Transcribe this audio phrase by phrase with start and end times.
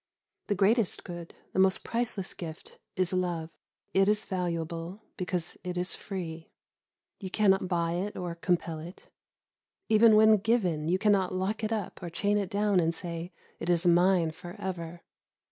[0.47, 3.51] The greatest good, the most priceless gift, is love.
[3.93, 6.49] It is valuable because it is free.
[7.19, 9.11] You cannot buy it or compel it;
[9.89, 13.69] even when given, you cannot lock it up, or chain it down, and say, "It
[13.69, 15.03] is mine for ever."